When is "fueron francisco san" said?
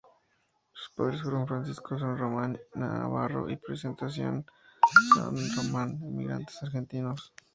1.21-2.17